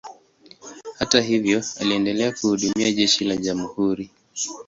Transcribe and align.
Hata 0.97 1.21
hivyo, 1.21 1.63
aliendelea 1.79 2.31
kuhudumia 2.31 2.91
jeshi 2.91 3.23
la 3.23 3.35
jamhuri. 3.37 4.11